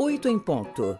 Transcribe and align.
8 0.00 0.28
em 0.28 0.38
ponto. 0.38 0.96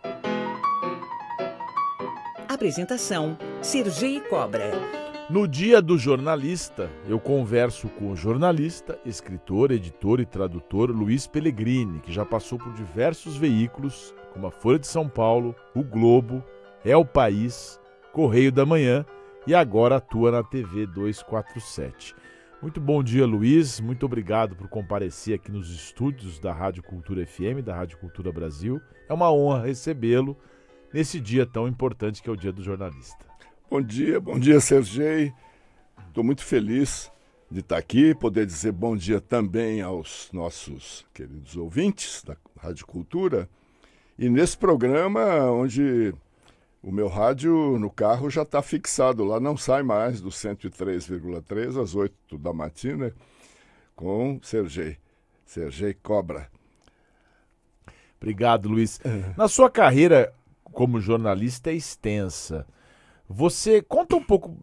Apresentação: 2.49 3.39
Sergi 3.63 4.21
Cobra. 4.29 4.73
No 5.31 5.47
Dia 5.47 5.81
do 5.81 5.97
Jornalista, 5.97 6.91
eu 7.07 7.21
converso 7.21 7.89
com 7.91 8.11
o 8.11 8.17
jornalista, 8.17 8.99
escritor, 9.07 9.71
editor 9.71 10.19
e 10.19 10.27
tradutor 10.27 10.91
Luiz 10.91 11.29
Pellegrini, 11.29 12.01
que 12.01 12.13
já 12.13 12.25
passou 12.25 12.59
por 12.59 12.73
diversos 12.73 13.37
veículos, 13.37 14.13
como 14.33 14.49
a 14.49 14.51
Folha 14.51 14.81
de 14.81 14.89
São 14.89 15.09
Paulo, 15.09 15.55
o 15.77 15.85
Globo, 15.85 16.43
É 16.85 16.97
o 16.97 17.05
País, 17.05 17.79
Correio 18.13 18.51
da 18.51 18.67
Manhã 18.67 19.07
e 19.47 19.55
agora 19.55 19.99
atua 19.99 20.33
na 20.33 20.43
TV 20.43 20.87
247. 20.87 22.17
Muito 22.61 22.81
bom 22.81 23.05
dia, 23.05 23.25
Luiz. 23.25 23.79
Muito 23.79 24.05
obrigado 24.05 24.57
por 24.57 24.69
comparecer 24.69 25.37
aqui 25.37 25.49
nos 25.49 25.71
estúdios 25.71 26.41
da 26.41 26.53
Rádio 26.53 26.83
Cultura 26.83 27.25
FM, 27.25 27.63
da 27.65 27.73
Rádio 27.73 27.99
Cultura 27.99 28.33
Brasil. 28.33 28.81
É 29.09 29.15
uma 29.15 29.33
honra 29.33 29.67
recebê-lo 29.67 30.37
nesse 30.93 31.21
dia 31.21 31.47
tão 31.47 31.69
importante 31.69 32.21
que 32.21 32.29
é 32.29 32.33
o 32.33 32.37
Dia 32.37 32.51
do 32.51 32.61
Jornalista. 32.61 33.25
Bom 33.71 33.81
dia, 33.81 34.19
bom 34.19 34.37
dia, 34.37 34.59
Sergei. 34.59 35.33
Estou 36.09 36.25
muito 36.25 36.45
feliz 36.45 37.13
de 37.49 37.61
estar 37.61 37.77
aqui, 37.77 38.13
poder 38.13 38.45
dizer 38.45 38.73
bom 38.73 38.97
dia 38.97 39.21
também 39.21 39.81
aos 39.81 40.29
nossos 40.33 41.07
queridos 41.15 41.57
ouvintes 41.57 42.25
da 42.25 42.37
Rádio 42.61 42.87
Cultura. 42.87 43.49
E 44.19 44.29
nesse 44.29 44.59
programa, 44.59 45.49
onde 45.53 46.13
o 46.89 46.93
meu 46.93 47.07
rádio 47.07 47.79
no 47.79 47.91
carro 47.91 48.31
já 48.31 48.45
está 48.45 48.63
fixado 48.63 49.23
lá, 49.23 49.39
não 49.39 49.59
sai 49.59 49.83
mais 49.83 50.23
do 50.23 50.31
103,3 50.31 51.79
às 51.79 51.95
8 51.95 52.39
da 52.39 52.51
matina 52.51 53.13
com 53.95 54.41
Sergei, 54.43 54.97
Sergei 55.45 55.93
Cobra. 55.93 56.51
Obrigado, 58.17 58.71
Luiz. 58.71 58.99
Na 59.37 59.49
sua 59.49 59.71
carreira 59.71 60.33
como 60.65 60.99
jornalista 60.99 61.71
é 61.71 61.75
extensa. 61.75 62.67
Você 63.29 63.83
conta 63.83 64.17
um 64.17 64.25
pouco 64.25 64.57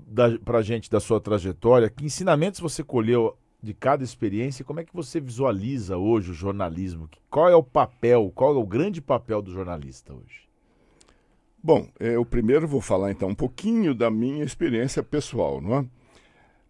para 0.44 0.58
a 0.58 0.64
gente 0.64 0.90
da 0.90 1.00
sua 1.00 1.22
trajetória, 1.22 1.92
que 1.92 2.06
ensinamentos 2.06 2.60
você 2.60 2.84
colheu 2.84 3.38
de 3.62 3.76
cada 3.76 4.04
experiência 4.04 4.64
e 4.64 4.66
como 4.66 4.80
é 4.80 4.84
que 4.84 4.96
você 4.96 5.20
visualiza 5.20 5.96
hoje 5.96 6.32
o 6.32 6.34
jornalismo? 6.34 7.08
Qual 7.30 7.48
é 7.48 7.56
o 7.56 7.62
papel, 7.62 8.32
qual 8.34 8.56
é 8.56 8.58
o 8.58 8.66
grande 8.66 9.00
papel 9.00 9.44
do 9.44 9.52
jornalista 9.52 10.12
hoje? 10.12 10.45
Bom, 11.66 11.90
eu 12.00 12.24
primeiro 12.24 12.68
vou 12.68 12.80
falar 12.80 13.10
então 13.10 13.30
um 13.30 13.34
pouquinho 13.34 13.96
da 13.96 14.12
minha 14.12 14.44
experiência 14.44 15.02
pessoal, 15.02 15.60
não 15.60 15.78
é? 15.80 15.86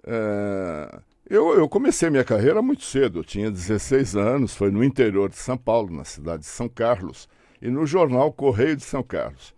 é 0.07 0.99
eu, 1.29 1.53
eu, 1.55 1.67
comecei 1.67 2.09
minha 2.09 2.23
carreira 2.23 2.61
muito 2.61 2.85
cedo, 2.85 3.19
eu 3.19 3.23
tinha 3.25 3.51
16 3.51 4.16
anos, 4.16 4.55
foi 4.55 4.71
no 4.71 4.81
interior 4.81 5.27
de 5.27 5.35
São 5.35 5.57
Paulo, 5.57 5.93
na 5.93 6.05
cidade 6.05 6.43
de 6.43 6.47
São 6.47 6.69
Carlos, 6.69 7.27
e 7.61 7.69
no 7.69 7.85
jornal 7.85 8.31
Correio 8.31 8.77
de 8.77 8.85
São 8.85 9.03
Carlos. 9.03 9.53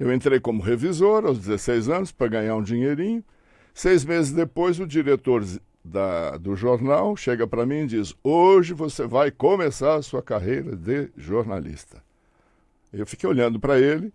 Eu 0.00 0.10
entrei 0.10 0.40
como 0.40 0.62
revisor 0.62 1.26
aos 1.26 1.38
16 1.40 1.90
anos 1.90 2.10
para 2.10 2.28
ganhar 2.28 2.56
um 2.56 2.62
dinheirinho. 2.62 3.22
Seis 3.74 4.02
meses 4.02 4.32
depois, 4.32 4.80
o 4.80 4.86
diretor 4.86 5.44
da, 5.84 6.38
do 6.38 6.56
jornal 6.56 7.14
chega 7.18 7.46
para 7.46 7.66
mim 7.66 7.80
e 7.80 7.86
diz: 7.86 8.14
Hoje 8.24 8.72
você 8.72 9.06
vai 9.06 9.30
começar 9.30 9.96
a 9.96 10.02
sua 10.02 10.22
carreira 10.22 10.74
de 10.74 11.10
jornalista. 11.18 12.02
Eu 12.90 13.04
fiquei 13.04 13.28
olhando 13.28 13.60
para 13.60 13.78
ele 13.78 14.10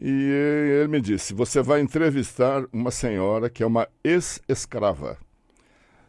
e 0.00 0.78
ele 0.80 0.88
me 0.88 1.00
disse: 1.00 1.34
Você 1.34 1.62
vai 1.62 1.80
entrevistar 1.80 2.64
uma 2.72 2.90
senhora 2.90 3.50
que 3.50 3.62
é 3.62 3.66
uma 3.66 3.88
ex-escrava, 4.02 5.18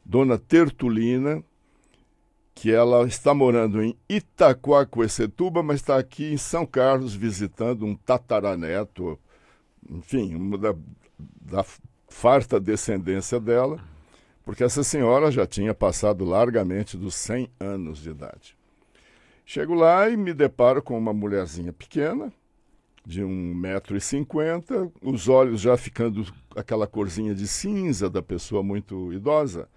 Dona 0.06 0.38
Tertulina, 0.38 1.44
que 2.56 2.72
ela 2.72 3.06
está 3.08 3.34
morando 3.34 3.82
em 3.82 3.98
Itaquaquecetuba, 4.08 5.64
mas 5.64 5.78
está 5.78 5.98
aqui 5.98 6.32
em 6.32 6.38
São 6.38 6.66
Carlos 6.66 7.14
visitando 7.14 7.86
um 7.86 7.96
tataraneto, 7.96 9.20
enfim, 9.90 10.36
uma 10.36 10.58
da, 10.58 10.76
da 11.18 11.66
farta 12.08 12.60
descendência 12.60 13.40
dela, 13.40 13.80
porque 14.46 14.64
essa 14.64 14.84
senhora 14.84 15.32
já 15.32 15.46
tinha 15.48 15.74
passado 15.74 16.24
largamente 16.24 16.96
dos 16.96 17.16
100 17.16 17.50
anos 17.60 18.00
de 18.00 18.10
idade. 18.12 18.58
Chego 19.46 19.74
lá 19.74 20.10
e 20.10 20.16
me 20.16 20.34
deparo 20.34 20.82
com 20.82 20.98
uma 20.98 21.14
mulherzinha 21.14 21.74
pequena, 21.74 22.32
de 23.06 23.22
1,50m, 23.22 24.92
os 25.02 25.28
olhos 25.28 25.62
já 25.62 25.76
ficando 25.76 26.26
aquela 26.56 26.88
corzinha 26.88 27.36
de 27.36 27.48
cinza 27.48 28.10
da 28.10 28.22
pessoa 28.22 28.64
muito 28.64 29.12
idosa. 29.12 29.68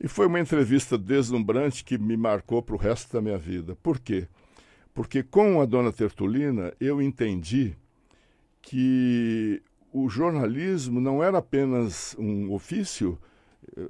E 0.00 0.08
foi 0.08 0.26
uma 0.26 0.40
entrevista 0.40 0.96
deslumbrante 0.98 1.84
que 1.84 1.98
me 1.98 2.16
marcou 2.16 2.62
para 2.62 2.74
o 2.74 2.78
resto 2.78 3.12
da 3.12 3.20
minha 3.20 3.38
vida. 3.38 3.76
Por 3.82 4.00
quê? 4.00 4.26
Porque 4.92 5.22
com 5.22 5.60
a 5.60 5.66
dona 5.66 5.92
Tertulina 5.92 6.72
eu 6.80 7.00
entendi 7.00 7.76
que 8.62 9.62
o 9.92 10.08
jornalismo 10.08 11.00
não 11.00 11.22
era 11.22 11.38
apenas 11.38 12.16
um 12.18 12.52
ofício, 12.52 13.18
eh, 13.76 13.88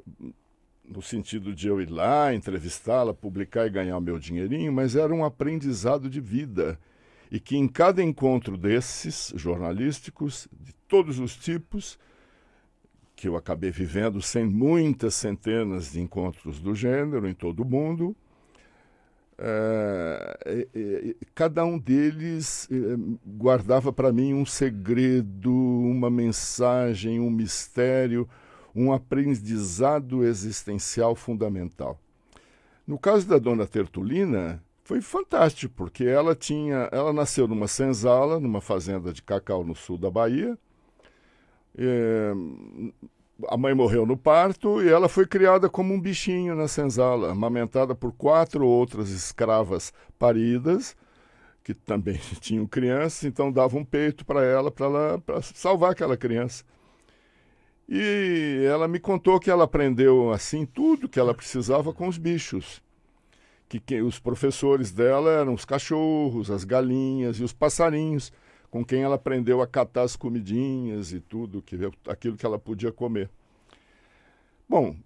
no 0.85 1.01
sentido 1.01 1.55
de 1.55 1.69
eu 1.69 1.81
ir 1.81 1.91
lá, 1.91 2.35
entrevistá-la, 2.35 3.15
publicar 3.15 3.67
e 3.67 3.71
ganhar 3.71 3.97
o 3.97 4.01
meu 4.01 4.19
dinheirinho, 4.19 4.73
mas 4.73 4.97
era 4.97 5.15
um 5.15 5.25
aprendizado 5.25 6.11
de 6.11 6.21
vida 6.21 6.79
e 7.31 7.39
que 7.39 7.57
em 7.57 7.69
cada 7.69 8.03
encontro 8.03 8.57
desses 8.57 9.33
jornalísticos, 9.37 10.49
de 10.53 10.73
todos 10.89 11.19
os 11.19 11.37
tipos, 11.37 11.99
que 13.15 13.29
eu 13.29 13.37
acabei 13.37 13.71
vivendo 13.71 14.21
sem 14.21 14.45
muitas 14.45 15.15
centenas 15.15 15.93
de 15.93 16.01
encontros 16.01 16.59
do 16.59 16.75
gênero 16.75 17.29
em 17.29 17.35
todo 17.35 17.61
o 17.61 17.67
mundo, 17.67 18.17
é, 19.43 20.67
é, 20.75 21.15
cada 21.35 21.65
um 21.65 21.79
deles 21.79 22.69
é, 22.71 22.77
guardava 23.27 23.91
para 23.91 24.13
mim 24.13 24.35
um 24.35 24.45
segredo, 24.45 25.51
uma 25.51 26.11
mensagem, 26.11 27.21
um 27.21 27.31
mistério, 27.31 28.29
um 28.75 28.93
aprendizado 28.93 30.25
existencial 30.25 31.15
fundamental. 31.15 31.99
No 32.87 32.99
caso 32.99 33.27
da 33.27 33.39
dona 33.39 33.67
Tertulina, 33.67 34.63
foi 34.91 35.01
fantástico, 35.01 35.73
porque 35.77 36.03
ela 36.03 36.35
tinha, 36.35 36.89
ela 36.91 37.13
nasceu 37.13 37.47
numa 37.47 37.69
senzala, 37.69 38.41
numa 38.41 38.61
fazenda 38.61 39.13
de 39.13 39.23
cacau 39.23 39.63
no 39.63 39.73
sul 39.73 39.97
da 39.97 40.11
Bahia. 40.11 40.59
É, 41.79 42.33
a 43.47 43.57
mãe 43.57 43.73
morreu 43.73 44.05
no 44.05 44.17
parto 44.17 44.83
e 44.83 44.89
ela 44.89 45.09
foi 45.09 45.29
criada 45.29 45.69
como 45.69 45.95
um 45.95 46.01
bichinho 46.01 46.57
na 46.57 46.67
senzala, 46.67 47.31
amamentada 47.31 47.95
por 47.95 48.13
quatro 48.13 48.67
outras 48.67 49.11
escravas 49.11 49.93
paridas, 50.19 50.97
que 51.63 51.73
também 51.73 52.19
tinham 52.43 52.67
crianças, 52.67 53.23
então 53.23 53.53
davam 53.53 53.83
um 53.83 53.85
peito 53.85 54.27
para 54.27 54.43
ela, 54.43 54.73
para 54.73 54.87
ela 54.87 55.19
pra 55.21 55.41
salvar 55.41 55.93
aquela 55.93 56.17
criança. 56.17 56.65
E 57.89 58.65
ela 58.67 58.89
me 58.89 58.99
contou 58.99 59.39
que 59.39 59.53
ela 59.53 59.63
aprendeu 59.63 60.33
assim 60.33 60.67
tudo 60.67 61.09
que 61.09 61.21
ela 61.21 61.33
precisava 61.33 61.93
com 61.93 62.09
os 62.09 62.19
bichos 62.19 62.83
que, 63.71 63.79
que 63.79 64.03
os 64.03 64.19
professores 64.19 64.91
dela 64.91 65.31
eram 65.31 65.55
os 65.55 65.65
cachorros, 65.65 66.51
as 66.51 66.65
galinhas 66.65 67.37
e 67.37 67.45
os 67.45 67.53
passarinhos, 67.53 68.33
com 68.69 68.85
quem 68.85 69.05
ela 69.05 69.15
aprendeu 69.15 69.63
a 69.63 69.67
catar 69.67 70.03
as 70.03 70.17
comidinhas 70.17 71.13
e 71.13 71.21
tudo, 71.21 71.63
que, 71.63 71.77
aquilo 72.09 72.37
que 72.37 72.45
ela 72.45 72.59
podia 72.59 72.91
comer. 72.91 73.31
Bom, 74.69 74.97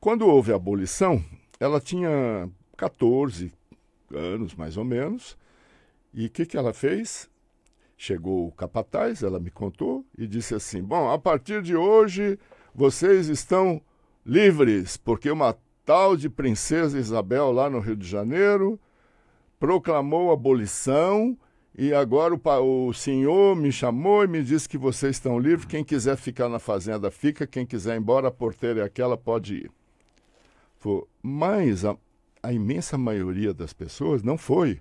quando 0.00 0.26
houve 0.26 0.52
a 0.52 0.56
abolição, 0.56 1.24
ela 1.60 1.80
tinha 1.80 2.50
14 2.76 3.52
anos, 4.12 4.56
mais 4.56 4.76
ou 4.76 4.84
menos, 4.84 5.38
e 6.12 6.26
o 6.26 6.30
que, 6.30 6.44
que 6.44 6.56
ela 6.56 6.72
fez? 6.72 7.30
Chegou 7.96 8.48
o 8.48 8.52
capataz, 8.52 9.22
ela 9.22 9.38
me 9.38 9.50
contou, 9.50 10.04
e 10.18 10.26
disse 10.26 10.56
assim: 10.56 10.82
Bom, 10.82 11.08
a 11.08 11.18
partir 11.20 11.62
de 11.62 11.76
hoje 11.76 12.36
vocês 12.74 13.28
estão 13.28 13.80
livres, 14.26 14.96
porque 14.96 15.30
uma 15.30 15.56
tal 15.84 16.16
de 16.16 16.28
Princesa 16.28 16.98
Isabel, 16.98 17.52
lá 17.52 17.68
no 17.68 17.80
Rio 17.80 17.96
de 17.96 18.06
Janeiro, 18.06 18.78
proclamou 19.58 20.30
a 20.30 20.34
abolição 20.34 21.36
e 21.76 21.94
agora 21.94 22.34
o, 22.34 22.88
o, 22.88 22.92
senhor 22.92 23.56
me 23.56 23.72
chamou 23.72 24.24
e 24.24 24.28
me 24.28 24.42
disse 24.42 24.68
que 24.68 24.76
vocês 24.76 25.16
estão 25.16 25.38
livres. 25.38 25.64
Quem 25.64 25.82
quiser 25.82 26.16
ficar 26.16 26.48
na 26.48 26.58
fazenda, 26.58 27.10
fica. 27.10 27.46
Quem 27.46 27.64
quiser 27.64 27.94
ir 27.94 27.98
embora, 27.98 28.28
a 28.28 28.30
porteira 28.30 28.80
é 28.80 28.84
aquela, 28.84 29.16
pode 29.16 29.54
ir. 29.54 29.70
Foi, 30.78 31.02
mas 31.22 31.84
a, 31.84 31.96
a 32.42 32.52
imensa 32.52 32.98
maioria 32.98 33.54
das 33.54 33.72
pessoas 33.72 34.22
não 34.22 34.36
foi. 34.36 34.80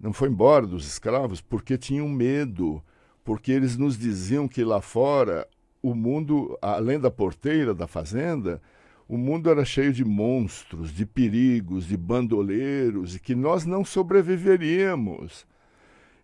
Não 0.00 0.12
foi 0.12 0.28
embora 0.28 0.66
dos 0.66 0.86
escravos 0.86 1.40
porque 1.40 1.78
tinham 1.78 2.08
medo. 2.08 2.82
Porque 3.24 3.52
eles 3.52 3.76
nos 3.76 3.96
diziam 3.96 4.48
que 4.48 4.64
lá 4.64 4.80
fora 4.80 5.46
o 5.80 5.94
mundo, 5.94 6.58
além 6.60 6.98
da 6.98 7.10
porteira 7.10 7.72
da 7.72 7.86
fazenda, 7.86 8.60
o 9.08 9.16
mundo 9.16 9.48
era 9.48 9.64
cheio 9.64 9.92
de 9.92 10.04
monstros, 10.04 10.92
de 10.92 11.06
perigos, 11.06 11.86
de 11.86 11.96
bandoleiros 11.96 13.16
e 13.16 13.20
que 13.20 13.34
nós 13.34 13.64
não 13.64 13.84
sobreviveríamos. 13.84 15.46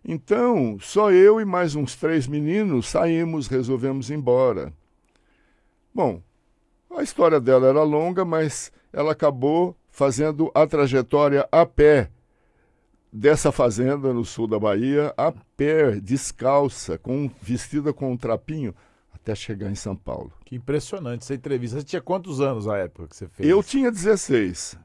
Então, 0.03 0.77
só 0.79 1.11
eu 1.11 1.41
e 1.41 1.45
mais 1.45 1.75
uns 1.75 1.95
três 1.95 2.27
meninos 2.27 2.87
saímos, 2.87 3.47
resolvemos 3.47 4.11
ir 4.11 4.13
embora. 4.13 4.71
Bom, 5.93 6.21
a 6.95 7.01
história 7.01 7.39
dela 7.39 7.67
era 7.67 7.81
longa, 7.81 8.23
mas 8.23 8.71
ela 8.93 9.13
acabou 9.13 9.75
fazendo 9.89 10.51
a 10.53 10.67
trajetória 10.67 11.47
a 11.51 11.65
pé 11.65 12.11
dessa 13.11 13.51
fazenda 13.51 14.13
no 14.13 14.25
sul 14.25 14.45
da 14.45 14.59
Bahia 14.59 15.13
a 15.17 15.31
pé, 15.31 15.99
descalça, 16.01 16.97
com 16.97 17.31
vestida 17.41 17.93
com 17.93 18.11
um 18.11 18.17
trapinho, 18.17 18.75
até 19.25 19.33
chegar 19.33 19.71
em 19.71 19.75
São 19.75 19.95
Paulo. 19.95 20.31
Que 20.45 20.55
impressionante 20.55 21.23
essa 21.23 21.33
entrevista. 21.33 21.79
Você 21.79 21.85
tinha 21.85 22.01
quantos 22.01 22.39
anos 22.39 22.67
na 22.67 22.77
época 22.77 23.07
que 23.07 23.15
você 23.15 23.27
fez? 23.27 23.49
Eu 23.49 23.63
tinha 23.63 23.91
16. 23.91 24.77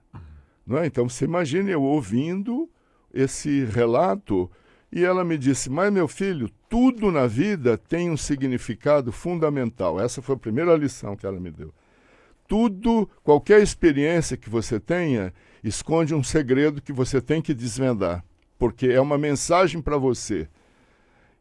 Não 0.67 0.79
é? 0.79 0.87
Então 0.87 1.07
você 1.07 1.27
imagina 1.27 1.71
eu 1.71 1.83
ouvindo 1.83 2.71
esse 3.13 3.65
relato 3.67 4.51
e 4.91 5.05
ela 5.05 5.23
me 5.23 5.37
disse: 5.37 5.69
Mas 5.69 5.93
meu 5.93 6.09
filho, 6.09 6.49
tudo 6.71 7.13
na 7.13 7.27
vida 7.27 7.77
tem 7.77 8.11
um 8.11 8.17
significado 8.17 9.13
fundamental. 9.13 10.01
Essa 10.01 10.23
foi 10.23 10.35
a 10.35 10.39
primeira 10.39 10.75
lição 10.75 11.17
que 11.17 11.27
ela 11.27 11.39
me 11.39 11.51
deu. 11.51 11.75
Tudo, 12.49 13.09
qualquer 13.23 13.63
experiência 13.63 14.37
que 14.37 14.49
você 14.49 14.81
tenha, 14.81 15.33
esconde 15.63 16.15
um 16.15 16.23
segredo 16.23 16.83
que 16.83 16.93
você 16.93 17.21
tem 17.21 17.43
que 17.43 17.55
desvendar, 17.55 18.25
porque 18.59 18.87
é 18.89 19.01
uma 19.01 19.19
mensagem 19.19 19.83
para 19.83 19.97
você. 19.97 20.49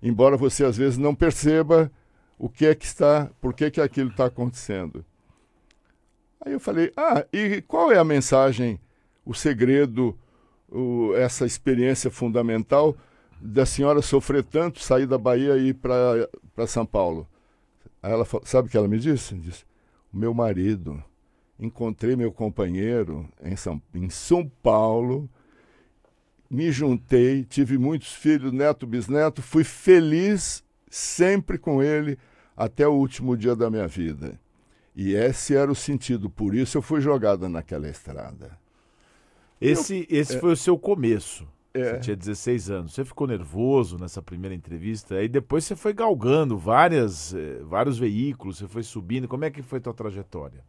Embora 0.03 0.37
você 0.37 0.63
às 0.63 0.77
vezes 0.77 0.97
não 0.97 1.15
perceba 1.15 1.91
o 2.39 2.47
que 2.47 2.65
é 2.65 2.73
que 2.73 2.85
está, 2.85 3.29
por 3.41 3.53
que 3.53 3.69
que 3.69 3.81
aquilo 3.81 4.09
está 4.09 4.25
acontecendo. 4.25 5.05
Aí 6.39 6.53
eu 6.53 6.59
falei: 6.59 6.91
"Ah, 6.95 7.25
e 7.33 7.61
qual 7.63 7.91
é 7.91 7.97
a 7.99 8.03
mensagem, 8.03 8.79
o 9.25 9.33
segredo, 9.33 10.17
o, 10.71 11.13
essa 11.15 11.45
experiência 11.45 12.09
fundamental 12.09 12.95
da 13.41 13.65
senhora 13.65 14.01
sofrer 14.01 14.43
tanto, 14.43 14.79
sair 14.81 15.05
da 15.05 15.17
Bahia 15.17 15.57
e 15.57 15.69
ir 15.69 15.73
para 15.73 16.65
São 16.65 16.85
Paulo?" 16.85 17.27
Aí 18.01 18.13
ela 18.13 18.25
sabe 18.45 18.69
o 18.69 18.71
que 18.71 18.77
ela 18.77 18.87
me 18.87 18.97
disse? 18.97 19.35
Disse: 19.35 19.65
"O 20.13 20.17
meu 20.17 20.33
marido 20.33 21.03
encontrei 21.59 22.15
meu 22.15 22.31
companheiro 22.31 23.27
em 23.43 23.57
São, 23.57 23.81
em 23.93 24.09
São 24.09 24.49
Paulo, 24.63 25.29
me 26.49 26.71
juntei, 26.71 27.43
tive 27.43 27.77
muitos 27.77 28.13
filhos, 28.13 28.53
neto, 28.53 28.87
bisneto, 28.87 29.41
fui 29.41 29.65
feliz 29.65 30.63
sempre 30.89 31.57
com 31.57 31.83
ele 31.83 32.17
até 32.59 32.85
o 32.85 32.91
último 32.91 33.37
dia 33.37 33.55
da 33.55 33.69
minha 33.69 33.87
vida. 33.87 34.37
E 34.93 35.13
esse 35.13 35.55
era 35.55 35.71
o 35.71 35.75
sentido, 35.75 36.29
por 36.29 36.53
isso 36.53 36.77
eu 36.77 36.81
fui 36.81 36.99
jogada 36.99 37.47
naquela 37.47 37.87
estrada. 37.87 38.59
Esse, 39.61 40.05
eu, 40.09 40.19
esse 40.19 40.35
é, 40.35 40.39
foi 40.39 40.51
o 40.51 40.57
seu 40.57 40.77
começo. 40.77 41.47
É. 41.73 41.93
Você 41.93 41.99
tinha 42.01 42.15
16 42.17 42.69
anos. 42.69 42.93
Você 42.93 43.05
ficou 43.05 43.25
nervoso 43.25 43.97
nessa 43.97 44.21
primeira 44.21 44.53
entrevista, 44.53 45.15
aí 45.15 45.29
depois 45.29 45.63
você 45.63 45.73
foi 45.73 45.93
galgando 45.93 46.57
várias, 46.57 47.33
eh, 47.33 47.61
vários 47.63 47.97
veículos, 47.97 48.57
você 48.57 48.67
foi 48.67 48.83
subindo. 48.83 49.25
Como 49.25 49.45
é 49.45 49.49
que 49.49 49.61
foi 49.61 49.79
a 49.79 49.81
tua 49.81 49.93
trajetória? 49.93 50.61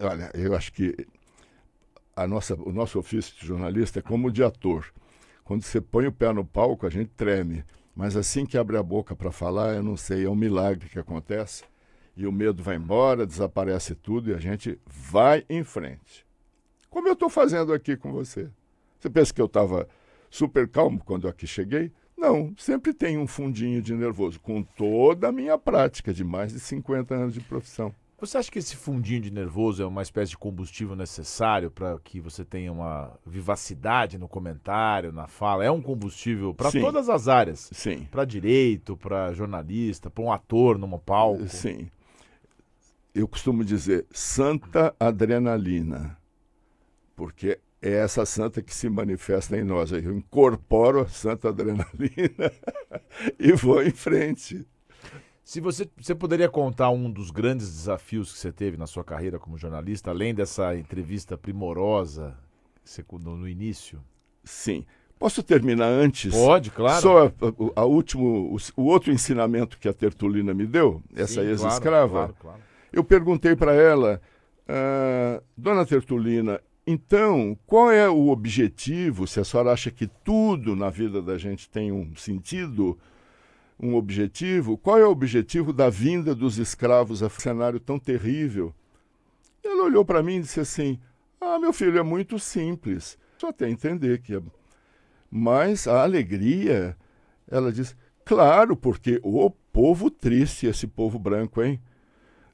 Olha, 0.00 0.30
eu 0.32 0.54
acho 0.54 0.72
que 0.72 1.06
a 2.16 2.26
nossa, 2.26 2.54
o 2.54 2.72
nosso 2.72 2.98
ofício 2.98 3.38
de 3.38 3.46
jornalista 3.46 3.98
é 3.98 4.02
como 4.02 4.28
o 4.28 4.32
de 4.32 4.42
ator. 4.42 4.86
Quando 5.44 5.64
você 5.64 5.82
põe 5.82 6.06
o 6.06 6.12
pé 6.12 6.32
no 6.32 6.46
palco, 6.46 6.86
a 6.86 6.90
gente 6.90 7.10
treme. 7.14 7.62
Mas 7.94 8.16
assim 8.16 8.46
que 8.46 8.56
abre 8.56 8.76
a 8.76 8.82
boca 8.82 9.14
para 9.14 9.30
falar, 9.30 9.74
eu 9.74 9.82
não 9.82 9.96
sei, 9.96 10.24
é 10.24 10.30
um 10.30 10.34
milagre 10.34 10.88
que 10.88 10.98
acontece. 10.98 11.64
E 12.16 12.26
o 12.26 12.32
medo 12.32 12.62
vai 12.62 12.76
embora, 12.76 13.26
desaparece 13.26 13.94
tudo 13.94 14.30
e 14.30 14.34
a 14.34 14.38
gente 14.38 14.78
vai 14.86 15.44
em 15.48 15.62
frente. 15.64 16.26
Como 16.90 17.08
eu 17.08 17.14
estou 17.14 17.28
fazendo 17.28 17.72
aqui 17.72 17.96
com 17.96 18.12
você. 18.12 18.50
Você 18.98 19.10
pensa 19.10 19.32
que 19.32 19.40
eu 19.40 19.46
estava 19.46 19.88
super 20.30 20.68
calmo 20.68 21.02
quando 21.04 21.26
aqui 21.26 21.46
cheguei? 21.46 21.92
Não, 22.16 22.54
sempre 22.56 22.94
tem 22.94 23.18
um 23.18 23.26
fundinho 23.26 23.82
de 23.82 23.94
nervoso, 23.94 24.38
com 24.38 24.62
toda 24.62 25.28
a 25.28 25.32
minha 25.32 25.58
prática 25.58 26.12
de 26.12 26.22
mais 26.22 26.52
de 26.52 26.60
50 26.60 27.14
anos 27.14 27.34
de 27.34 27.40
profissão. 27.40 27.94
Você 28.22 28.38
acha 28.38 28.52
que 28.52 28.60
esse 28.60 28.76
fundinho 28.76 29.20
de 29.20 29.32
nervoso 29.32 29.82
é 29.82 29.86
uma 29.86 30.00
espécie 30.00 30.30
de 30.30 30.38
combustível 30.38 30.94
necessário 30.94 31.72
para 31.72 31.98
que 31.98 32.20
você 32.20 32.44
tenha 32.44 32.70
uma 32.70 33.18
vivacidade 33.26 34.16
no 34.16 34.28
comentário, 34.28 35.10
na 35.10 35.26
fala? 35.26 35.64
É 35.64 35.70
um 35.72 35.82
combustível 35.82 36.54
para 36.54 36.70
todas 36.70 37.08
as 37.08 37.26
áreas? 37.26 37.68
Sim. 37.72 38.06
Para 38.12 38.24
direito, 38.24 38.96
para 38.96 39.32
jornalista, 39.32 40.08
para 40.08 40.22
um 40.22 40.30
ator 40.30 40.78
num 40.78 40.96
palco? 41.00 41.48
Sim. 41.48 41.90
Eu 43.12 43.26
costumo 43.26 43.64
dizer 43.64 44.06
santa 44.12 44.94
adrenalina, 45.00 46.16
porque 47.16 47.58
é 47.82 47.90
essa 47.90 48.24
santa 48.24 48.62
que 48.62 48.72
se 48.72 48.88
manifesta 48.88 49.58
em 49.58 49.64
nós. 49.64 49.90
Eu 49.90 50.16
incorporo 50.16 51.00
a 51.00 51.08
santa 51.08 51.48
adrenalina 51.48 52.52
e 53.36 53.50
vou 53.50 53.82
em 53.82 53.90
frente. 53.90 54.64
Se 55.44 55.60
você, 55.60 55.88
você 55.96 56.14
poderia 56.14 56.48
contar 56.48 56.90
um 56.90 57.10
dos 57.10 57.30
grandes 57.30 57.68
desafios 57.68 58.32
que 58.32 58.38
você 58.38 58.52
teve 58.52 58.76
na 58.76 58.86
sua 58.86 59.02
carreira 59.02 59.38
como 59.38 59.58
jornalista, 59.58 60.10
além 60.10 60.34
dessa 60.34 60.76
entrevista 60.76 61.36
primorosa 61.36 62.36
você, 62.84 63.04
no, 63.12 63.36
no 63.36 63.48
início? 63.48 64.00
Sim. 64.44 64.84
Posso 65.18 65.42
terminar 65.42 65.86
antes? 65.86 66.34
Pode, 66.34 66.70
claro. 66.70 67.00
Só 67.00 67.26
a, 67.26 67.28
a, 67.28 67.82
a 67.82 67.84
último, 67.84 68.54
o, 68.54 68.82
o, 68.82 68.84
outro 68.86 69.12
ensinamento 69.12 69.78
que 69.78 69.88
a 69.88 69.92
Tertulina 69.92 70.52
me 70.52 70.66
deu, 70.66 71.02
essa 71.14 71.42
ex-escrava. 71.42 72.10
Claro, 72.10 72.36
claro, 72.40 72.60
eu 72.92 73.04
perguntei 73.04 73.54
para 73.54 73.72
ela, 73.72 74.20
ah, 74.68 75.40
Dona 75.56 75.86
Tertulina, 75.86 76.60
então, 76.86 77.56
qual 77.64 77.90
é 77.92 78.08
o 78.08 78.28
objetivo? 78.28 79.26
Se 79.26 79.38
a 79.38 79.44
senhora 79.44 79.70
acha 79.70 79.90
que 79.90 80.08
tudo 80.08 80.74
na 80.74 80.90
vida 80.90 81.22
da 81.22 81.38
gente 81.38 81.70
tem 81.70 81.92
um 81.92 82.16
sentido, 82.16 82.98
um 83.80 83.94
objetivo, 83.94 84.78
qual 84.78 84.98
é 84.98 85.04
o 85.04 85.10
objetivo 85.10 85.72
da 85.72 85.90
vinda 85.90 86.34
dos 86.34 86.58
escravos 86.58 87.22
a 87.22 87.28
cenário 87.28 87.80
tão 87.80 87.98
terrível? 87.98 88.74
Ela 89.64 89.84
olhou 89.84 90.04
para 90.04 90.22
mim 90.22 90.36
e 90.36 90.40
disse 90.40 90.60
assim: 90.60 90.98
Ah, 91.40 91.58
meu 91.58 91.72
filho, 91.72 91.98
é 91.98 92.02
muito 92.02 92.38
simples. 92.38 93.18
Só 93.38 93.52
que 93.52 93.66
entender 93.66 94.20
que 94.20 94.36
é. 94.36 94.42
Mas 95.30 95.88
a 95.88 96.02
alegria, 96.02 96.96
ela 97.50 97.72
diz, 97.72 97.96
claro, 98.24 98.76
porque 98.76 99.18
o 99.22 99.50
povo 99.50 100.10
triste, 100.10 100.66
esse 100.66 100.86
povo 100.86 101.18
branco, 101.18 101.62
hein? 101.62 101.80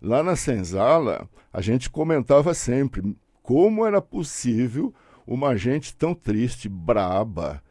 Lá 0.00 0.23
na 0.23 0.37
senzala, 0.37 1.29
a 1.53 1.61
gente 1.61 1.91
comentava 1.91 2.55
sempre 2.55 3.17
como 3.43 3.85
era 3.85 4.00
possível 4.00 4.94
uma 5.26 5.56
gente 5.56 5.94
tão 5.94 6.15
triste, 6.15 6.69
braba, 6.69 7.62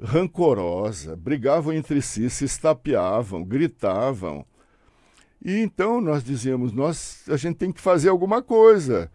rancorosa, 0.00 1.16
brigavam 1.16 1.72
entre 1.72 2.00
si, 2.00 2.30
se 2.30 2.44
estapeavam, 2.44 3.44
gritavam. 3.44 4.46
E 5.44 5.58
então 5.58 6.00
nós 6.00 6.22
dizíamos, 6.22 6.72
nós, 6.72 7.24
a 7.28 7.36
gente 7.36 7.56
tem 7.56 7.72
que 7.72 7.80
fazer 7.80 8.08
alguma 8.08 8.42
coisa. 8.42 9.10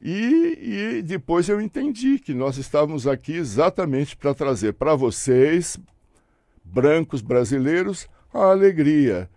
E, 0.00 0.58
e 0.98 1.02
depois 1.02 1.48
eu 1.48 1.60
entendi 1.60 2.18
que 2.18 2.32
nós 2.32 2.56
estávamos 2.56 3.06
aqui 3.06 3.32
exatamente 3.32 4.16
para 4.16 4.34
trazer 4.34 4.74
para 4.74 4.94
vocês, 4.94 5.78
brancos 6.64 7.20
brasileiros, 7.20 8.08
a 8.32 8.50
alegria. 8.50 9.28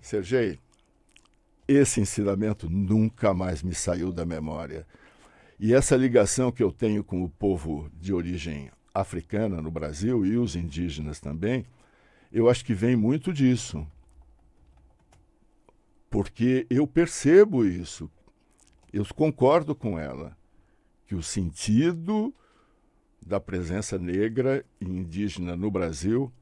Sergei, 0.00 0.58
esse 1.68 2.00
ensinamento 2.00 2.68
nunca 2.68 3.34
mais 3.34 3.62
me 3.62 3.74
saiu 3.74 4.10
da 4.10 4.24
memória. 4.24 4.86
E 5.60 5.74
essa 5.74 5.96
ligação 5.96 6.50
que 6.50 6.62
eu 6.62 6.72
tenho 6.72 7.04
com 7.04 7.22
o 7.22 7.28
povo 7.28 7.90
de 8.00 8.12
origem 8.12 8.70
africana 8.94 9.60
no 9.60 9.70
Brasil 9.70 10.24
e 10.24 10.36
os 10.36 10.56
indígenas 10.56 11.20
também, 11.20 11.64
eu 12.30 12.48
acho 12.48 12.64
que 12.64 12.74
vem 12.74 12.96
muito 12.96 13.32
disso. 13.32 13.86
Porque 16.10 16.66
eu 16.68 16.86
percebo 16.86 17.64
isso, 17.64 18.10
eu 18.92 19.04
concordo 19.14 19.74
com 19.74 19.98
ela, 19.98 20.36
que 21.06 21.14
o 21.14 21.22
sentido 21.22 22.34
da 23.24 23.40
presença 23.40 23.98
negra 23.98 24.64
e 24.80 24.84
indígena 24.84 25.56
no 25.56 25.70
Brasil 25.70 26.32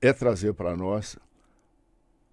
é 0.00 0.12
trazer 0.12 0.54
para 0.54 0.76
nós 0.76 1.18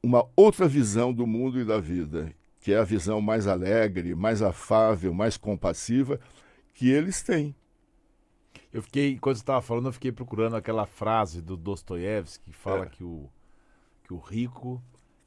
uma 0.01 0.25
outra 0.35 0.67
visão 0.67 1.13
do 1.13 1.27
mundo 1.27 1.59
e 1.59 1.65
da 1.65 1.79
vida, 1.79 2.33
que 2.61 2.73
é 2.73 2.77
a 2.77 2.83
visão 2.83 3.19
mais 3.19 3.47
alegre, 3.47 4.15
mais 4.15 4.41
afável, 4.41 5.13
mais 5.13 5.37
compassiva 5.37 6.19
que 6.73 6.89
eles 6.89 7.21
têm. 7.21 7.53
Eu 8.71 8.83
fiquei, 8.83 9.13
enquanto 9.13 9.37
você 9.37 9.41
estava 9.41 9.61
falando, 9.61 9.87
eu 9.87 9.93
fiquei 9.93 10.11
procurando 10.11 10.55
aquela 10.55 10.85
frase 10.85 11.41
do 11.41 11.57
Dostoiévski 11.57 12.51
que 12.51 12.55
fala 12.55 12.85
é. 12.85 12.89
que, 12.89 13.03
o, 13.03 13.27
que 14.03 14.13
o 14.13 14.17
rico 14.17 14.81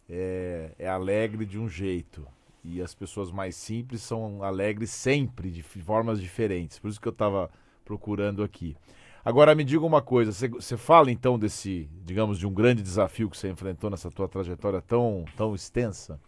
é, 0.09 0.73
é 0.79 0.89
alegre 0.89 1.45
de 1.45 1.59
um 1.59 1.69
jeito 1.69 2.27
e 2.65 2.81
as 2.81 2.95
pessoas 2.95 3.33
mais 3.33 3.57
simples 3.57 4.03
são 4.03 4.43
alegres 4.45 4.91
sempre, 4.91 5.51
de 5.51 5.63
formas 5.63 6.21
diferentes. 6.21 6.79
Por 6.79 6.89
isso 6.89 7.01
que 7.01 7.09
eu 7.09 7.13
estava 7.13 7.51
procurando 7.85 8.45
aqui. 8.45 8.77
Agora 9.25 9.55
me 9.55 9.65
diga 9.65 9.85
uma 9.85 10.03
coisa, 10.03 10.33
você, 10.33 10.49
você 10.49 10.77
fala 10.77 11.11
então 11.11 11.39
desse, 11.39 11.89
digamos, 12.05 12.39
de 12.39 12.47
um 12.47 12.53
grande 12.53 12.83
desafio 12.83 13.29
que 13.29 13.37
você 13.37 13.49
enfrentou 13.49 13.91
nessa 13.91 14.11
tua 14.11 14.29
trajetória 14.29 14.81
tão, 14.81 15.25
tão 15.37 15.55
extensa? 15.55 16.21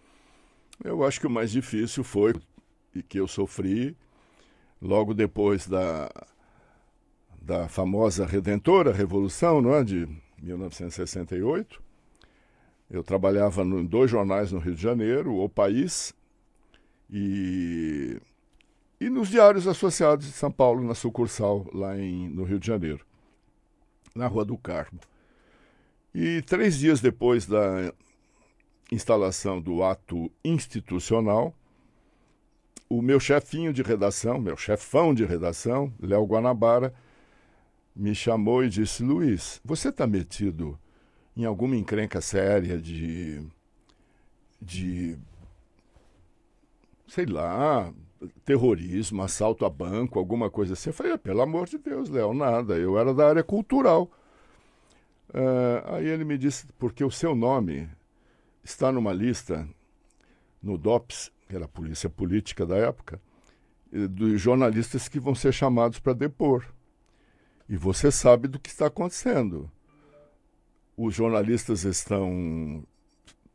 Eu 0.83 1.04
acho 1.04 1.21
que 1.21 1.26
o 1.26 1.30
mais 1.30 1.50
difícil 1.50 2.02
foi 2.02 2.35
e 2.94 3.02
que 3.02 3.18
eu 3.18 3.28
sofri 3.28 3.97
logo 4.80 5.14
depois 5.14 5.66
da 5.66 6.11
da 7.45 7.69
famosa 7.69 8.25
Redentora 8.25 8.93
Revolução, 8.93 9.61
não 9.61 9.75
é, 9.75 9.85
de 9.85 10.09
1968. 10.43 11.83
Eu 12.91 13.03
trabalhava 13.03 13.63
em 13.63 13.85
dois 13.85 14.11
jornais 14.11 14.51
no 14.51 14.59
Rio 14.59 14.75
de 14.75 14.81
Janeiro, 14.83 15.37
O 15.37 15.49
País 15.49 16.15
e, 17.11 18.19
e 18.99 19.11
nos 19.11 19.29
diários 19.29 19.67
associados 19.69 20.27
de 20.27 20.33
São 20.33 20.51
Paulo, 20.51 20.83
na 20.83 20.95
sucursal 20.95 21.67
lá 21.73 21.99
em, 21.99 22.29
no 22.31 22.45
Rio 22.45 22.59
de 22.59 22.67
Janeiro, 22.67 23.05
na 24.15 24.27
Rua 24.27 24.45
do 24.45 24.57
Carmo. 24.57 25.01
E 26.15 26.41
três 26.43 26.79
dias 26.79 27.01
depois 27.01 27.47
da 27.47 27.93
instalação 28.91 29.61
do 29.61 29.83
ato 29.83 30.31
institucional, 30.43 31.53
o 32.89 33.03
meu 33.03 33.19
chefinho 33.19 33.73
de 33.73 33.83
redação, 33.83 34.39
meu 34.39 34.57
chefão 34.57 35.13
de 35.13 35.25
redação, 35.25 35.93
Léo 36.01 36.25
Guanabara, 36.25 36.95
me 37.95 38.15
chamou 38.15 38.65
e 38.65 38.69
disse: 38.69 39.03
Luiz, 39.03 39.61
você 39.65 39.89
está 39.89 40.07
metido 40.07 40.79
em 41.37 41.45
alguma 41.45 41.77
encrenca 41.77 42.21
séria 42.21 42.81
de. 42.81 43.43
de. 44.61 45.17
sei 47.07 47.27
lá, 47.27 47.93
terrorismo, 48.45 49.23
assalto 49.23 49.65
a 49.65 49.71
banco, 49.71 50.19
alguma 50.19 50.51
coisa 50.51 50.73
assim? 50.73 50.91
Eu 50.91 50.95
falei: 50.95 51.17
pelo 51.19 51.43
amor 51.43 51.69
de 51.69 51.79
Deus, 51.79 52.09
Léo, 52.09 52.35
nada. 52.35 52.77
Eu 52.77 52.99
era 52.99 53.15
da 53.15 53.29
área 53.29 53.45
cultural. 53.45 54.11
Uh, 55.31 55.95
aí 55.95 56.07
ele 56.07 56.25
me 56.25 56.37
disse: 56.37 56.67
porque 56.79 57.05
o 57.05 57.11
seu 57.11 57.35
nome 57.35 57.89
está 58.63 58.91
numa 58.91 59.13
lista 59.13 59.69
no 60.63 60.79
DOPS, 60.79 61.31
que 61.49 61.55
era 61.55 61.67
a 61.67 61.69
polícia 61.69 62.09
política 62.09 62.65
da 62.65 62.77
época, 62.77 63.21
dos 63.93 64.41
jornalistas 64.41 65.09
que 65.09 65.21
vão 65.21 65.35
ser 65.35 65.53
chamados 65.53 65.99
para 66.01 66.15
depor. 66.15 66.65
E 67.68 67.76
você 67.76 68.11
sabe 68.11 68.49
do 68.49 68.59
que 68.59 68.68
está 68.68 68.87
acontecendo. 68.87 69.71
Os 70.97 71.14
jornalistas 71.14 71.85
estão 71.85 72.85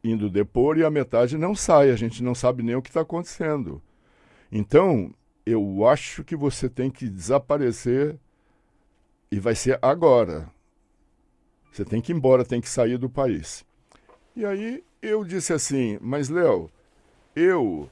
indo 0.03 0.29
depor 0.29 0.77
e 0.77 0.83
a 0.83 0.89
metade 0.89 1.37
não 1.37 1.53
sai, 1.55 1.91
a 1.91 1.95
gente 1.95 2.23
não 2.23 2.33
sabe 2.33 2.63
nem 2.63 2.75
o 2.75 2.81
que 2.81 2.89
está 2.89 3.01
acontecendo. 3.01 3.81
Então, 4.51 5.13
eu 5.45 5.85
acho 5.87 6.23
que 6.23 6.35
você 6.35 6.69
tem 6.69 6.89
que 6.89 7.07
desaparecer 7.07 8.17
e 9.31 9.39
vai 9.39 9.55
ser 9.55 9.77
agora. 9.81 10.49
Você 11.71 11.85
tem 11.85 12.01
que 12.01 12.11
ir 12.11 12.15
embora, 12.15 12.43
tem 12.43 12.59
que 12.59 12.69
sair 12.69 12.97
do 12.97 13.09
país. 13.09 13.63
E 14.35 14.45
aí 14.45 14.83
eu 15.01 15.23
disse 15.23 15.53
assim: 15.53 15.97
Mas, 16.01 16.29
Léo, 16.29 16.69
eu 17.35 17.89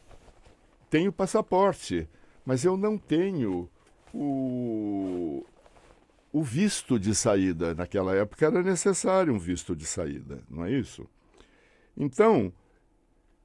tenho 0.90 1.12
passaporte, 1.12 2.08
mas 2.46 2.64
eu 2.66 2.76
não 2.76 2.98
tenho 2.98 3.70
o, 4.14 5.46
o 6.32 6.44
visto 6.44 7.00
de 7.00 7.14
saída. 7.16 7.74
Naquela 7.74 8.16
época 8.16 8.46
era 8.46 8.62
necessário 8.62 9.34
um 9.34 9.40
visto 9.40 9.76
de 9.76 9.86
saída, 9.86 10.42
não 10.50 10.66
é 10.66 10.72
isso? 10.72 11.08
Então, 11.96 12.54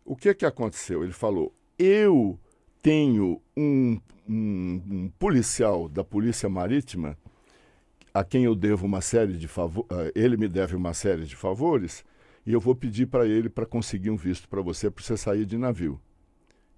o 0.05 0.17
que, 0.17 0.35
que 0.35 0.45
aconteceu? 0.45 1.03
Ele 1.03 1.13
falou: 1.13 1.55
Eu 1.79 2.39
tenho 2.83 3.41
um, 3.57 4.01
um, 4.29 4.83
um 4.91 5.13
policial 5.19 5.89
da 5.89 6.05
Polícia 6.05 6.49
Marítima 6.49 7.17
a 8.15 8.23
quem 8.23 8.45
eu 8.45 8.55
devo 8.55 8.85
uma 8.85 9.01
série 9.01 9.35
de 9.35 9.49
favores, 9.49 9.89
eh, 9.91 10.13
ele 10.15 10.37
me 10.37 10.47
deve 10.47 10.77
uma 10.77 10.93
série 10.93 11.25
de 11.25 11.35
favores, 11.35 12.05
e 12.45 12.53
eu 12.53 12.61
vou 12.61 12.75
pedir 12.75 13.07
para 13.07 13.27
ele 13.27 13.49
para 13.49 13.65
conseguir 13.65 14.11
um 14.11 14.17
visto 14.17 14.49
para 14.49 14.61
você, 14.61 14.91
para 14.91 15.03
você 15.03 15.17
sair 15.17 15.47
de 15.47 15.57
navio. 15.57 16.01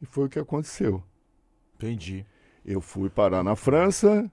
E 0.01 0.07
foi 0.07 0.27
o 0.27 0.29
que 0.29 0.39
aconteceu. 0.39 1.03
Entendi. 1.75 2.25
Eu 2.65 2.81
fui 2.81 3.11
parar 3.11 3.43
na 3.43 3.57
França, 3.57 4.31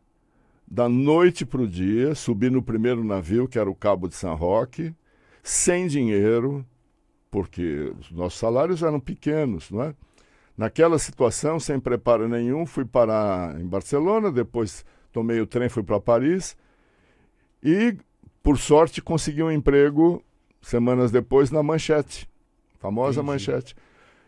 da 0.72 0.88
noite 0.88 1.46
para 1.46 1.62
o 1.62 1.68
dia, 1.68 2.16
subi 2.16 2.50
no 2.50 2.64
primeiro 2.64 3.04
navio, 3.04 3.46
que 3.46 3.60
era 3.60 3.70
o 3.70 3.76
Cabo 3.76 4.08
de 4.08 4.16
San 4.16 4.32
Roque, 4.36 4.96
sem 5.44 5.86
dinheiro, 5.86 6.66
porque 7.30 7.94
os 8.00 8.10
nossos 8.10 8.40
salários 8.40 8.82
eram 8.82 8.98
pequenos, 8.98 9.70
não 9.70 9.84
é? 9.84 9.94
Naquela 10.58 10.98
situação, 10.98 11.60
sem 11.60 11.78
preparo 11.78 12.30
nenhum, 12.30 12.66
fui 12.66 12.86
parar 12.86 13.60
em 13.60 13.68
Barcelona, 13.68 14.32
depois 14.32 14.86
tomei 15.12 15.42
o 15.42 15.46
trem, 15.46 15.68
fui 15.68 15.84
para 15.84 16.00
Paris 16.00 16.56
e, 17.62 17.98
por 18.42 18.58
sorte, 18.58 19.02
consegui 19.02 19.44
um 19.44 19.52
emprego 19.52 20.24
semanas 20.62 21.12
depois 21.12 21.52
na 21.52 21.62
Manchete, 21.62 22.30
famosa 22.80 23.20
Entendi. 23.20 23.28
Manchete. 23.28 23.76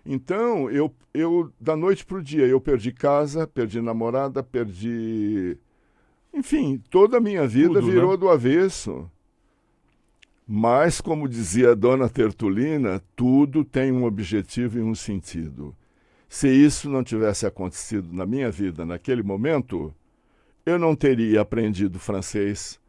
Então, 0.05 0.69
eu, 0.69 0.93
eu 1.13 1.53
da 1.57 1.77
noite 1.77 2.05
para 2.05 2.17
o 2.17 2.21
dia, 2.21 2.45
eu 2.45 2.59
perdi 2.59 2.91
casa, 2.91 3.47
perdi 3.47 3.79
namorada, 3.79 4.43
perdi. 4.43 5.57
Enfim, 6.33 6.81
toda 6.89 7.17
a 7.17 7.21
minha 7.21 7.47
vida 7.47 7.75
Tudo, 7.75 7.91
virou 7.91 8.11
né? 8.11 8.17
do 8.17 8.29
avesso. 8.29 9.09
Mas, 10.47 10.99
como 10.99 11.29
dizia 11.29 11.71
a 11.71 11.75
dona 11.75 12.09
Tertulina, 12.09 13.01
tudo 13.15 13.63
tem 13.63 13.91
um 13.91 14.03
objetivo 14.03 14.79
e 14.79 14.81
um 14.81 14.95
sentido. 14.95 15.75
Se 16.27 16.49
isso 16.49 16.89
não 16.89 17.03
tivesse 17.03 17.45
acontecido 17.45 18.11
na 18.11 18.25
minha 18.25 18.49
vida 18.49 18.85
naquele 18.85 19.21
momento, 19.21 19.93
eu 20.65 20.79
não 20.79 20.95
teria 20.95 21.41
aprendido 21.41 21.99
francês, 21.99 22.79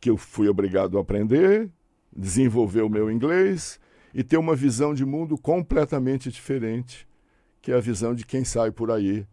que 0.00 0.08
eu 0.08 0.16
fui 0.16 0.48
obrigado 0.48 0.96
a 0.96 1.00
aprender, 1.00 1.68
desenvolver 2.16 2.82
o 2.82 2.88
meu 2.88 3.10
inglês 3.10 3.80
e 4.14 4.22
ter 4.22 4.36
uma 4.36 4.54
visão 4.54 4.94
de 4.94 5.04
mundo 5.04 5.36
completamente 5.36 6.30
diferente, 6.30 7.06
que 7.60 7.72
é 7.72 7.74
a 7.76 7.80
visão 7.80 8.14
de 8.14 8.24
quem 8.24 8.44
sai 8.44 8.70
por 8.70 8.90
aí 8.90 9.26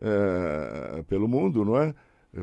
é, 0.00 1.04
pelo 1.06 1.28
mundo, 1.28 1.64
não 1.64 1.76
é? 1.76 1.94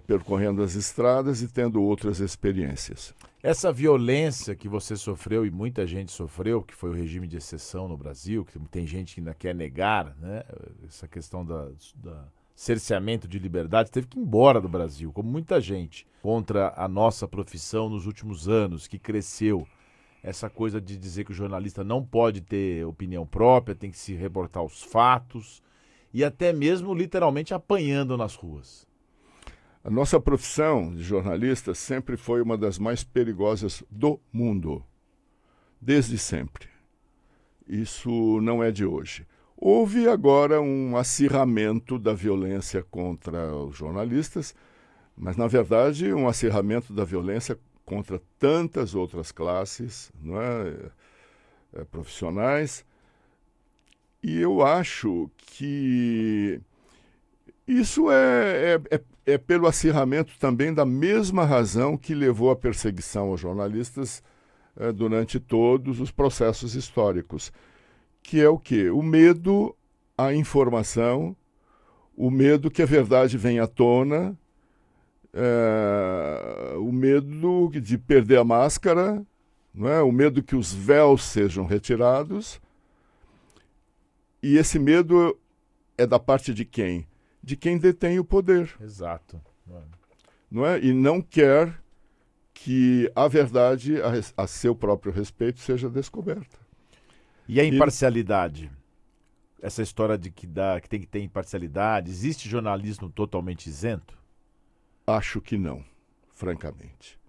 Percorrendo 0.07 0.63
as 0.63 0.75
estradas 0.75 1.41
e 1.41 1.47
tendo 1.47 1.81
outras 1.81 2.19
experiências. 2.19 3.13
Essa 3.43 3.73
violência 3.73 4.55
que 4.55 4.69
você 4.69 4.95
sofreu 4.95 5.45
e 5.45 5.51
muita 5.51 5.85
gente 5.85 6.11
sofreu, 6.11 6.61
que 6.61 6.75
foi 6.75 6.91
o 6.91 6.93
regime 6.93 7.27
de 7.27 7.37
exceção 7.37 7.87
no 7.87 7.97
Brasil, 7.97 8.45
que 8.45 8.59
tem 8.69 8.85
gente 8.85 9.15
que 9.15 9.19
ainda 9.19 9.33
quer 9.33 9.55
negar, 9.55 10.15
né? 10.17 10.43
Essa 10.87 11.07
questão 11.07 11.43
da, 11.43 11.69
da 11.95 12.27
cerceamento 12.55 13.27
de 13.27 13.39
liberdade, 13.39 13.89
teve 13.89 14.05
que 14.05 14.19
ir 14.19 14.21
embora 14.21 14.61
do 14.61 14.69
Brasil, 14.69 15.11
como 15.11 15.27
muita 15.27 15.59
gente, 15.59 16.05
contra 16.21 16.71
a 16.77 16.87
nossa 16.87 17.27
profissão 17.27 17.89
nos 17.89 18.05
últimos 18.05 18.47
anos, 18.47 18.87
que 18.87 18.99
cresceu. 18.99 19.67
Essa 20.21 20.47
coisa 20.47 20.79
de 20.79 20.95
dizer 20.95 21.25
que 21.25 21.31
o 21.31 21.35
jornalista 21.35 21.83
não 21.83 22.05
pode 22.05 22.41
ter 22.41 22.85
opinião 22.85 23.25
própria, 23.25 23.73
tem 23.73 23.89
que 23.89 23.97
se 23.97 24.13
reportar 24.13 24.63
os 24.63 24.83
fatos, 24.83 25.63
e 26.13 26.23
até 26.23 26.53
mesmo 26.53 26.93
literalmente 26.93 27.51
apanhando 27.51 28.15
nas 28.15 28.35
ruas. 28.35 28.85
A 29.83 29.89
nossa 29.89 30.19
profissão 30.19 30.93
de 30.93 31.01
jornalista 31.01 31.73
sempre 31.73 32.15
foi 32.15 32.39
uma 32.41 32.55
das 32.55 32.77
mais 32.77 33.03
perigosas 33.03 33.83
do 33.89 34.19
mundo, 34.31 34.85
desde 35.81 36.19
sempre. 36.19 36.69
Isso 37.67 38.39
não 38.41 38.63
é 38.63 38.69
de 38.69 38.85
hoje. 38.85 39.25
Houve 39.57 40.07
agora 40.07 40.61
um 40.61 40.95
acirramento 40.97 41.97
da 41.97 42.13
violência 42.13 42.83
contra 42.83 43.55
os 43.55 43.75
jornalistas, 43.75 44.53
mas, 45.17 45.35
na 45.35 45.47
verdade, 45.47 46.13
um 46.13 46.27
acirramento 46.27 46.93
da 46.93 47.03
violência 47.03 47.59
contra 47.83 48.21
tantas 48.37 48.93
outras 48.93 49.31
classes 49.31 50.11
é? 51.73 51.79
É, 51.81 51.83
profissionais. 51.85 52.85
E 54.21 54.37
eu 54.37 54.61
acho 54.61 55.29
que 55.37 56.61
isso 57.67 58.11
é, 58.11 58.79
é, 58.91 59.01
é, 59.25 59.37
pelo 59.37 59.67
acirramento 59.67 60.37
também 60.39 60.73
da 60.73 60.85
mesma 60.85 61.45
razão 61.45 61.97
que 61.97 62.13
levou 62.13 62.51
à 62.51 62.55
perseguição 62.55 63.29
aos 63.29 63.39
jornalistas 63.39 64.23
é, 64.75 64.91
durante 64.91 65.39
todos 65.39 65.99
os 65.99 66.11
processos 66.11 66.75
históricos 66.75 67.51
que 68.21 68.39
é 68.39 68.47
o 68.47 68.57
quê? 68.57 68.89
O 68.89 69.01
medo 69.01 69.75
à 70.17 70.33
informação, 70.33 71.35
o 72.15 72.29
medo 72.29 72.69
que 72.69 72.81
a 72.81 72.85
verdade 72.85 73.37
venha 73.37 73.63
à 73.63 73.67
tona, 73.67 74.37
é, 75.33 76.75
o 76.77 76.91
medo 76.91 77.69
de 77.79 77.97
perder 77.97 78.37
a 78.37 78.43
máscara, 78.43 79.25
não 79.73 79.87
é? 79.87 80.01
o 80.01 80.11
medo 80.11 80.43
que 80.43 80.55
os 80.55 80.73
véus 80.73 81.23
sejam 81.23 81.65
retirados. 81.65 82.61
E 84.43 84.57
esse 84.57 84.77
medo 84.79 85.37
é 85.97 86.05
da 86.05 86.19
parte 86.19 86.53
de 86.53 86.65
quem? 86.65 87.07
De 87.43 87.55
quem 87.55 87.77
detém 87.77 88.19
o 88.19 88.25
poder. 88.25 88.73
Exato. 88.79 89.41
Não 90.49 90.65
é? 90.65 90.79
E 90.79 90.93
não 90.93 91.21
quer 91.21 91.81
que 92.53 93.11
a 93.15 93.27
verdade 93.27 93.95
a, 94.01 94.43
a 94.43 94.47
seu 94.47 94.75
próprio 94.75 95.11
respeito 95.11 95.59
seja 95.59 95.89
descoberta. 95.89 96.59
E 97.47 97.59
a 97.59 97.65
imparcialidade? 97.65 98.71
E... 99.61 99.65
Essa 99.65 99.81
história 99.81 100.17
de 100.17 100.31
que, 100.31 100.47
dá, 100.47 100.79
que 100.81 100.89
tem 100.89 100.99
que 100.99 101.07
ter 101.07 101.21
imparcialidade, 101.21 102.09
existe 102.09 102.49
jornalismo 102.49 103.09
totalmente 103.09 103.67
isento? 103.67 104.17
Acho 105.05 105.39
que 105.39 105.57
não, 105.57 105.83
francamente. 106.33 107.19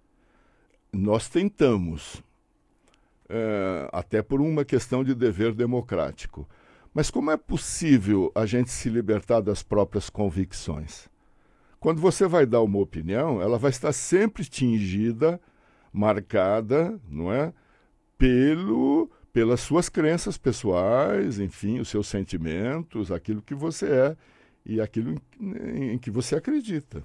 Nós 0.91 1.27
tentamos, 1.27 2.23
é, 3.29 3.89
até 3.91 4.21
por 4.21 4.41
uma 4.41 4.65
questão 4.65 5.03
de 5.03 5.13
dever 5.13 5.53
democrático. 5.53 6.47
Mas 6.93 7.09
como 7.09 7.31
é 7.31 7.37
possível 7.37 8.31
a 8.35 8.45
gente 8.45 8.69
se 8.69 8.89
libertar 8.89 9.41
das 9.41 9.63
próprias 9.63 10.09
convicções? 10.09 11.09
Quando 11.79 11.99
você 11.99 12.27
vai 12.27 12.45
dar 12.45 12.61
uma 12.61 12.79
opinião, 12.79 13.41
ela 13.41 13.57
vai 13.57 13.71
estar 13.71 13.91
sempre 13.91 14.45
tingida, 14.45 15.41
marcada, 15.91 16.99
não 17.09 17.33
é? 17.33 17.51
Pelo 18.17 19.09
pelas 19.33 19.61
suas 19.61 19.89
crenças 19.89 20.37
pessoais, 20.37 21.39
enfim, 21.39 21.79
os 21.79 21.89
seus 21.89 22.07
sentimentos, 22.07 23.11
aquilo 23.11 23.41
que 23.41 23.55
você 23.55 23.87
é. 23.87 24.17
e 24.63 24.79
aquilo 24.79 25.19
em, 25.39 25.93
em 25.93 25.97
que 25.97 26.11
você 26.11 26.35
acredita. 26.35 27.03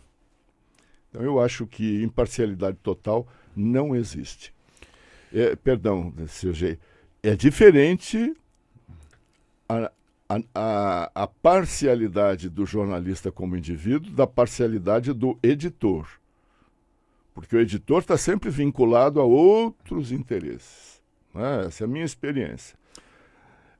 Então 1.08 1.22
eu 1.22 1.40
acho 1.40 1.66
que 1.66 2.02
imparcialidade 2.02 2.76
total 2.82 3.26
não 3.56 3.96
existe. 3.96 4.54
É, 5.32 5.56
perdão, 5.56 6.12
Sergei, 6.28 6.78
é 7.22 7.34
diferente 7.34 8.36
a, 9.68 9.90
a, 10.54 11.10
a, 11.14 11.26
parcialidade 11.26 12.48
do 12.48 12.64
jornalista 12.64 13.30
como 13.30 13.56
indivíduo 13.56 14.10
da 14.12 14.26
parcialidade 14.26 15.12
do 15.12 15.38
editor. 15.42 16.08
Porque 17.34 17.56
o 17.56 17.60
editor 17.60 18.00
está 18.00 18.16
sempre 18.16 18.50
vinculado 18.50 19.20
a 19.20 19.24
outros 19.24 20.10
interesses. 20.10 21.00
Né? 21.34 21.66
Essa 21.66 21.84
é 21.84 21.86
a 21.86 21.88
minha 21.88 22.04
experiência. 22.04 22.76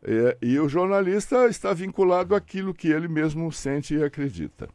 É, 0.02 0.37
e 0.40 0.59
o 0.61 0.68
jornalista 0.68 1.47
está 1.49 1.73
vinculado 1.73 2.35
àquilo 2.35 2.73
que 2.73 2.88
ele 2.88 3.09
mesmo 3.09 3.50
sente 3.50 3.95
e 3.95 4.02
acredita. 4.02 4.68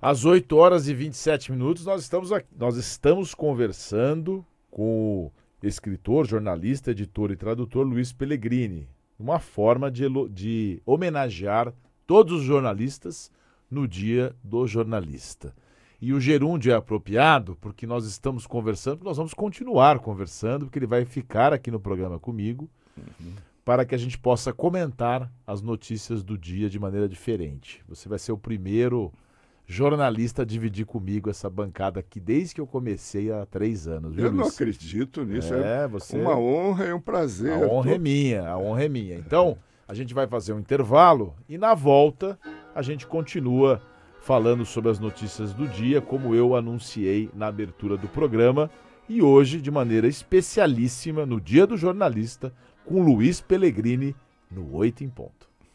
Às 0.00 0.24
8 0.24 0.56
horas 0.56 0.88
e 0.88 0.94
27 0.94 1.52
minutos, 1.52 1.84
nós 1.84 2.02
estamos, 2.02 2.32
aqui, 2.32 2.48
nós 2.56 2.76
estamos 2.76 3.34
conversando 3.34 4.44
com 4.70 5.26
o 5.26 5.32
escritor, 5.66 6.26
jornalista, 6.26 6.90
editor 6.90 7.30
e 7.30 7.36
tradutor 7.36 7.86
Luiz 7.86 8.12
Pellegrini. 8.12 8.88
Uma 9.22 9.38
forma 9.38 9.90
de, 9.90 10.04
de 10.30 10.82
homenagear 10.84 11.72
todos 12.06 12.40
os 12.40 12.42
jornalistas 12.42 13.30
no 13.70 13.86
Dia 13.86 14.34
do 14.42 14.66
Jornalista. 14.66 15.54
E 16.00 16.12
o 16.12 16.20
gerúndio 16.20 16.72
é 16.72 16.74
apropriado 16.74 17.56
porque 17.60 17.86
nós 17.86 18.04
estamos 18.04 18.46
conversando, 18.46 19.04
nós 19.04 19.16
vamos 19.16 19.32
continuar 19.32 20.00
conversando, 20.00 20.66
porque 20.66 20.78
ele 20.78 20.86
vai 20.86 21.04
ficar 21.04 21.52
aqui 21.52 21.70
no 21.70 21.78
programa 21.78 22.18
comigo. 22.18 22.68
Uhum 22.96 23.32
para 23.64 23.84
que 23.84 23.94
a 23.94 23.98
gente 23.98 24.18
possa 24.18 24.52
comentar 24.52 25.32
as 25.46 25.62
notícias 25.62 26.22
do 26.22 26.36
dia 26.36 26.68
de 26.68 26.78
maneira 26.78 27.08
diferente. 27.08 27.82
Você 27.88 28.08
vai 28.08 28.18
ser 28.18 28.32
o 28.32 28.38
primeiro 28.38 29.12
jornalista 29.66 30.44
dividir 30.44 30.84
comigo 30.84 31.30
essa 31.30 31.48
bancada 31.48 32.00
aqui 32.00 32.20
desde 32.20 32.54
que 32.54 32.60
eu 32.60 32.66
comecei 32.66 33.32
há 33.32 33.46
três 33.46 33.86
anos. 33.86 34.14
Viu, 34.14 34.26
eu 34.26 34.30
Luiz? 34.30 34.42
não 34.42 34.48
acredito 34.48 35.24
nisso. 35.24 35.54
É, 35.54 35.84
é 35.84 35.88
você... 35.88 36.18
uma 36.18 36.36
honra 36.36 36.86
e 36.86 36.92
um 36.92 37.00
prazer. 37.00 37.52
A 37.52 37.58
honra 37.58 37.94
é 37.94 37.98
minha, 37.98 38.48
a 38.48 38.58
honra 38.58 38.84
é 38.84 38.88
minha. 38.88 39.16
Então, 39.16 39.56
a 39.86 39.94
gente 39.94 40.14
vai 40.14 40.26
fazer 40.26 40.52
um 40.52 40.58
intervalo 40.58 41.34
e 41.48 41.56
na 41.56 41.74
volta 41.74 42.38
a 42.74 42.82
gente 42.82 43.06
continua 43.06 43.80
falando 44.20 44.64
sobre 44.64 44.90
as 44.90 44.98
notícias 44.98 45.52
do 45.52 45.66
dia, 45.66 46.00
como 46.00 46.34
eu 46.34 46.54
anunciei 46.54 47.28
na 47.34 47.48
abertura 47.48 47.96
do 47.96 48.08
programa. 48.08 48.70
E 49.08 49.20
hoje, 49.20 49.60
de 49.60 49.70
maneira 49.70 50.06
especialíssima, 50.06 51.26
no 51.26 51.40
Dia 51.40 51.66
do 51.66 51.76
Jornalista, 51.76 52.52
com 52.84 53.02
Luiz 53.02 53.40
Pellegrini 53.40 54.14
no 54.50 54.76
Oito 54.76 55.02
em 55.02 55.08
Ponto. 55.08 55.51